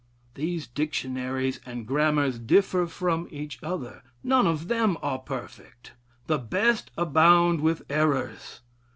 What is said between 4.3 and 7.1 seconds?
of them are perfect. The best